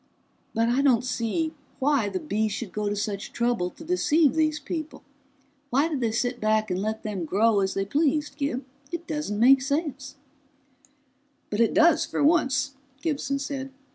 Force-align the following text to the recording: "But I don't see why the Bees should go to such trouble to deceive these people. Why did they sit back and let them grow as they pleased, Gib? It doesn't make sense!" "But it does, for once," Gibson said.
"But 0.55 0.67
I 0.67 0.81
don't 0.81 1.05
see 1.05 1.53
why 1.77 2.09
the 2.09 2.19
Bees 2.19 2.51
should 2.51 2.71
go 2.71 2.89
to 2.89 2.95
such 2.95 3.31
trouble 3.33 3.69
to 3.69 3.83
deceive 3.83 4.33
these 4.33 4.59
people. 4.59 5.03
Why 5.69 5.87
did 5.89 5.99
they 6.01 6.11
sit 6.11 6.39
back 6.41 6.71
and 6.71 6.81
let 6.81 7.03
them 7.03 7.23
grow 7.23 7.59
as 7.59 7.75
they 7.75 7.85
pleased, 7.85 8.35
Gib? 8.37 8.65
It 8.91 9.05
doesn't 9.05 9.39
make 9.39 9.61
sense!" 9.61 10.15
"But 11.51 11.59
it 11.61 11.75
does, 11.75 12.03
for 12.03 12.23
once," 12.23 12.73
Gibson 13.03 13.37
said. 13.37 13.69